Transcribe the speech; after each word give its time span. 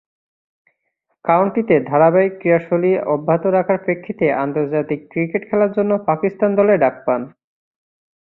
কাউন্টিতে 1.25 1.75
ধারাবাহিক 1.89 2.33
ক্রীড়াশৈলী 2.37 2.91
অব্যাহত 3.07 3.43
রাখার 3.47 3.77
প্রেক্ষিতে 3.77 4.25
আন্তর্জাতিক 4.43 4.99
ক্রিকেট 5.11 5.43
খেলার 5.49 5.71
জন্য 5.71 5.91
পাকিস্তান 6.07 6.49
দলে 6.55 6.73
ডাক 6.77 6.95
পান। 7.05 7.21